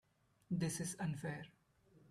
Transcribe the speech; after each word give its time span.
This 0.49 0.79
is 0.79 0.95
unfair. 0.99 1.45